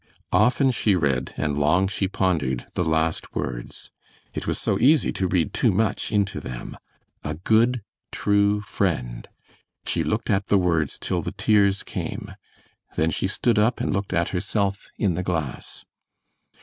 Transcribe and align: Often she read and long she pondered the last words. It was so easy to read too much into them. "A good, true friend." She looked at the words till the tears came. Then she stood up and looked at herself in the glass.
Often 0.33 0.71
she 0.71 0.95
read 0.95 1.31
and 1.37 1.59
long 1.59 1.87
she 1.87 2.07
pondered 2.07 2.65
the 2.73 2.83
last 2.83 3.35
words. 3.35 3.91
It 4.33 4.47
was 4.47 4.57
so 4.57 4.79
easy 4.79 5.11
to 5.11 5.27
read 5.27 5.53
too 5.53 5.71
much 5.71 6.11
into 6.11 6.39
them. 6.39 6.75
"A 7.23 7.35
good, 7.35 7.83
true 8.11 8.61
friend." 8.61 9.29
She 9.85 10.03
looked 10.03 10.31
at 10.31 10.47
the 10.47 10.57
words 10.57 10.97
till 10.99 11.21
the 11.21 11.33
tears 11.33 11.83
came. 11.83 12.33
Then 12.95 13.11
she 13.11 13.27
stood 13.27 13.59
up 13.59 13.79
and 13.79 13.93
looked 13.93 14.11
at 14.11 14.29
herself 14.29 14.87
in 14.97 15.13
the 15.13 15.21
glass. 15.21 15.85